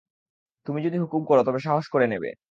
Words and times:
তুমি 0.67 0.79
যদি 0.83 0.97
হুকুম 0.97 1.21
কর 1.25 1.37
তবে 1.47 1.59
সাহস 1.59 1.85
করে 1.87 2.07
নেবে। 2.07 2.31